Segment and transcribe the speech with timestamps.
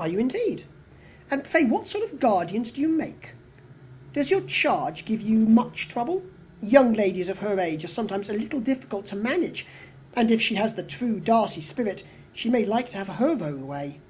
[0.00, 0.64] "Are you, indeed?
[1.30, 3.34] And pray what sort of a guardian do you make?
[4.12, 6.24] Does your charge give you much trouble?
[6.60, 9.66] Young ladies of her age are sometimes a little difficult to manage;
[10.14, 12.02] and if she has the true Darcy spirit,
[12.32, 14.00] she may like to have her own way."